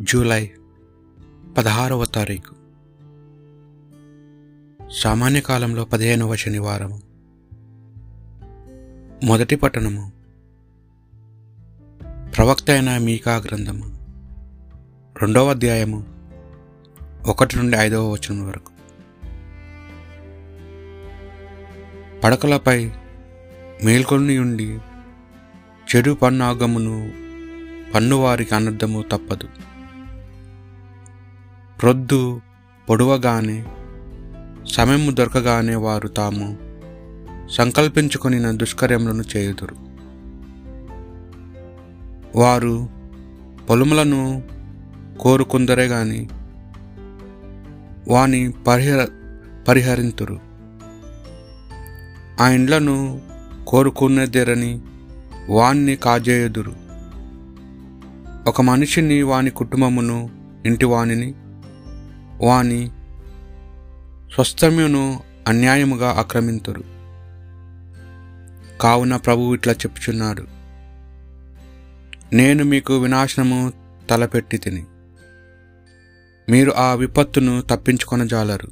[0.00, 0.50] July
[1.58, 2.54] పదహారవ తారీఖు.
[4.90, 7.00] సామాన్య కాలంలో పదిహేనవ శనివారము
[9.24, 10.12] మొదటి పట్టణము.
[12.36, 13.84] ప్రవక్త అయిన మీకా గ్రంథము.
[15.22, 16.04] రెండవ అధ్యాయము
[17.26, 18.72] ఒకటి నుండి ఐదవ వచనం వరకు.
[22.20, 22.90] పడకలపై
[23.84, 24.78] మేల్కొని ఉండి
[25.96, 27.12] చెడు పన్నాగమును
[27.94, 29.75] పన్నువారికి అనర్థము తప్పదు.
[31.82, 32.40] ప్రొద్దు
[32.88, 33.64] పొడవగానే
[34.68, 36.56] సమయము దొరకగానే వారు తాము
[37.50, 39.76] సంకల్పించుకొని దుష్కర్యములను చేయుదురు.
[42.38, 42.88] వారు
[43.70, 44.42] పొలములను
[45.20, 46.28] కోరుకుందరే గాని
[48.08, 49.06] వాని పరిహర
[49.68, 50.40] పరిహరింతురు.
[52.40, 53.20] ఆ ఇండ్లను
[53.68, 54.80] కోరుకునేదేరని
[55.50, 56.72] వాణ్ణి కాజేయుదురు.
[58.46, 60.30] ఒక మనిషిని వాని కుటుంబమును
[60.66, 61.34] ఇంటి వాణిని
[62.40, 62.90] వాని
[64.34, 66.84] స్వస్థమ్యును అన్యాయముగా ఆక్రమింతురు.
[68.80, 70.44] కావున ప్రభువు ఇట్లా చెప్పుచున్నాడు.
[72.32, 73.72] నేను మీకు వినాశనము
[74.10, 74.84] తలపెట్టి తిని
[76.48, 78.68] మీరు ఆ విపత్తును తప్పించుకొనజాలరు.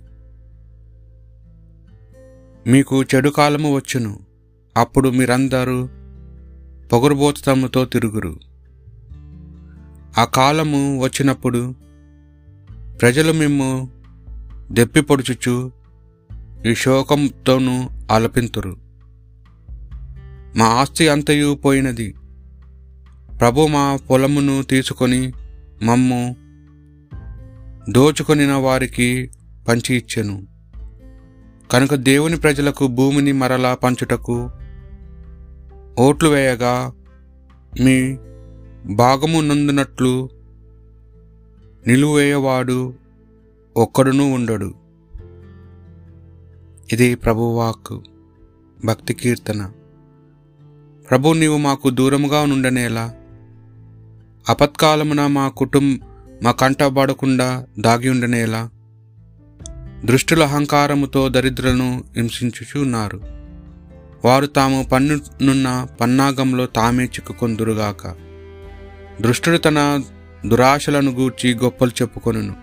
[2.67, 4.21] మీకు చెడు కాలము వచ్చును
[4.77, 5.89] అప్పుడు మీరందరూ
[6.93, 8.41] పొగరుబోతముతో తిరుగురు.
[10.19, 11.75] ఆ కాలము వచ్చినప్పుడు
[13.01, 13.89] ప్రజలు మిమ్ము
[14.71, 15.73] దెప్పిపొడుచుచు
[16.67, 18.77] ఈ శోకంతోనూ ఆలపింతురు.
[20.57, 22.15] మా ఆస్తి అంతయు పోయినది.
[23.41, 25.33] ప్రభు మా పొలమును తీసుకొని
[25.83, 26.37] మమ్ము
[27.91, 29.31] దోచుకొనిన వారికి
[29.69, 30.43] పంచి ఇచ్చెను.
[31.73, 34.51] కనుక దేవుని ప్రజలకు భూమిని మరలా పంచుటకు
[35.99, 36.93] ఓట్లు వేయగా
[37.81, 38.17] మీ
[38.95, 40.31] భాగము నందునట్లు
[41.87, 42.95] నిలువేయవాడు
[43.77, 44.75] ఒక్కడునూ ఉండడు.
[46.93, 48.01] ఇది ప్రభువాక్
[48.85, 49.73] భక్తి కీర్తన.
[51.11, 53.15] ప్రభు నీవు మాకు దూరముగా నుండనేలా?
[54.49, 56.01] అపత్కాలమున మా కుటుంబ
[56.43, 58.71] మా కంటబడకుండా దాగి ఉండనేలా?
[60.05, 63.21] దృష్టుల అహంకారముతో దరిద్రులను హింసించుచున్నారు.
[64.25, 68.07] వారు తాము పన్నునున్న పన్నాగంలో తామే చిక్కుకొందురుగాక.
[69.21, 70.03] దృష్టుడు తన
[70.47, 72.55] దురాశలను గూర్చి గొప్పలు చెప్పుకొనును.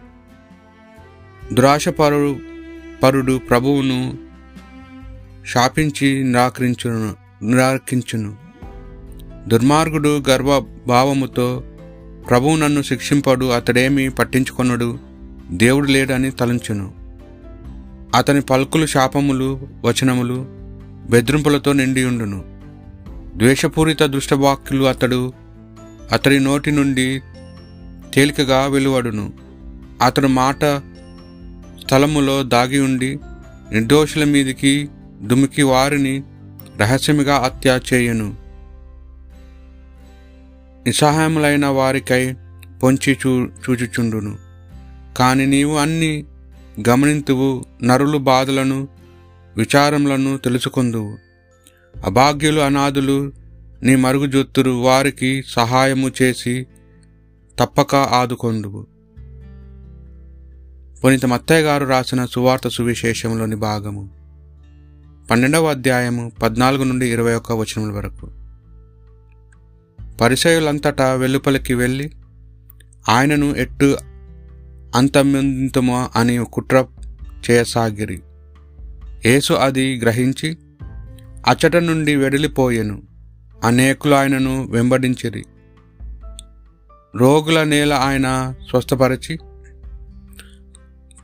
[1.54, 2.40] దురాశపరుడు
[3.04, 4.18] పరుడు ప్రభువును
[5.48, 7.16] శాపించి నిరాకరించును
[7.46, 8.36] నిరాకరించును.
[9.48, 11.64] దుర్మార్గుడు గర్వభావముతో
[12.30, 15.00] ప్రభువు నన్ను శిక్షింపడు అతడేమి పట్టించుకొనడు
[15.52, 16.94] దేవుడు లేడని తలంచును.
[18.16, 20.46] అతని పలుకులు శాపములు వచనములు
[21.10, 22.46] బెదిరింపులతో నిండియుండును.
[23.38, 25.34] ద్వేషపూరిత దుష్టవాక్యులు అతడు
[26.12, 27.22] అతడి నోటి నుండి
[28.14, 29.34] తేలికగా వెలువడును.
[30.02, 30.66] అతడు మాట
[31.86, 33.20] స్థలములో దాగి ఉండి
[33.72, 34.90] నిర్దోషుల మీదికి
[35.22, 36.24] దుమికి వారిని
[36.78, 38.36] రహస్యముగా హత్య చేయను.
[40.86, 42.36] నిస్సహాయములైన వారికై
[42.84, 44.38] పొంచి చూ చూచుచుండును.
[45.18, 46.26] కాని నీవు అన్ని
[46.90, 48.88] గమనింతువు నరులు బాధలను
[49.58, 51.18] విచారములను తెలుసుకుందువు.
[52.06, 53.32] అభాగ్యులు అనాథులు
[53.84, 56.66] నీ మరుగుజొత్తురు వారికి సహాయము చేసి
[57.62, 58.88] తప్పక ఆదుకొండువు
[61.04, 64.10] పునీత మత్తయ్య గారు రాసిన సువార్త సువిశేషంలోని భాగము.
[65.32, 68.32] పన్నెండవ అధ్యాయము పద్నాలుగు నుండి ఇరవై ఒక్క వచనముల వరకు.
[70.18, 72.12] పరిచయులంతటా వెలుపలికి వెళ్ళి
[73.10, 73.98] ఆయనను ఎట్టు
[74.96, 76.86] అంతమంతమో అని కుట్ర
[77.52, 78.22] చేయసాగిరి.
[79.26, 80.58] యేసు అది గ్రహించి
[81.48, 83.02] అచ్చట నుండి వెడలిపోయెను.
[83.64, 85.46] అనేకులు ఆయనను వెంబడించిరి.
[87.16, 89.38] రోగుల నేల ఆయన స్వస్థపరిచి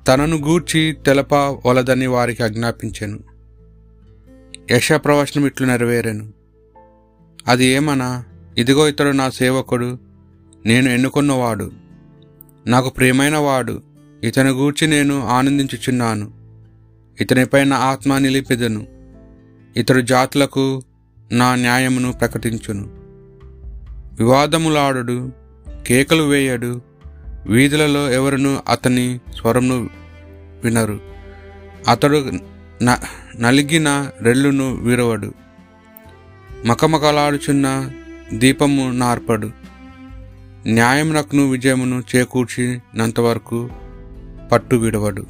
[0.07, 3.19] తనను గూర్చి తెలప వలదని వారికి ఆజ్ఞాపించాను.
[4.71, 6.33] యశ ప్రవచనం ఇట్లు నెరవేరాను.
[7.47, 8.25] అది ఏమనా?
[8.57, 9.99] ఇదిగో ఇతడు నా సేవకుడు
[10.65, 11.71] నేను ఎన్నుకున్నవాడు.
[12.67, 13.81] నాకు ప్రియమైన వాడు
[14.23, 16.31] ఇతని గూర్చి నేను ఆనందించుచున్నాను.
[17.21, 18.87] ఇతనిపై నా ఆత్మ నిలిపెదను.
[19.77, 20.81] ఇతడు జాతులకు
[21.31, 22.87] నా న్యాయమును ప్రకటించును.
[24.23, 25.46] వివాదములాడు
[25.87, 26.81] కేకలు వేయడు.
[27.47, 29.89] వీధులలో ఎవరును అతని స్వరమును
[30.63, 30.99] వినరు.
[31.87, 32.31] అతడు
[32.83, 32.97] న
[33.39, 35.33] నలిగిన రెల్లును విరవడు.
[36.65, 37.91] మకమకలాడుచున్న
[38.33, 39.51] దీపము నార్పడు.
[40.67, 43.69] న్యాయమునకును విజయమును చేకూర్చినంతవరకు
[44.51, 45.25] పట్టు విడవడు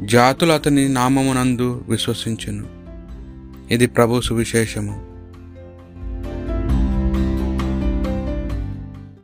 [0.00, 2.64] జాతులు అతని నామమునందు విశ్వసించును.
[3.70, 5.13] ఇది ప్రభు సువిశేషము.